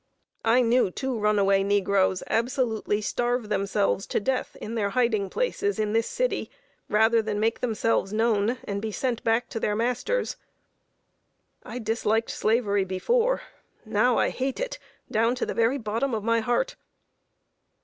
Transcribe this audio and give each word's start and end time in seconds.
I 0.43 0.63
knew 0.63 0.89
two 0.89 1.15
runaway 1.19 1.61
negroes 1.61 2.23
absolutely 2.25 3.01
starve 3.01 3.49
themselves 3.49 4.07
to 4.07 4.19
death 4.19 4.57
in 4.59 4.73
their 4.73 4.89
hiding 4.89 5.29
places 5.29 5.77
in 5.77 5.93
this 5.93 6.09
city, 6.09 6.49
rather 6.89 7.21
than 7.21 7.39
make 7.39 7.59
themselves 7.59 8.11
known, 8.11 8.57
and 8.63 8.81
be 8.81 8.91
sent 8.91 9.23
back 9.23 9.47
to 9.49 9.59
their 9.59 9.75
masters. 9.75 10.37
I 11.61 11.77
disliked 11.77 12.31
Slavery 12.31 12.83
before; 12.83 13.43
now 13.85 14.17
I 14.17 14.29
hate 14.29 14.59
it, 14.59 14.79
down 15.11 15.35
to 15.35 15.45
the 15.45 15.53
very 15.53 15.77
bottom 15.77 16.15
of 16.15 16.23
my 16.23 16.39
heart." 16.39 16.77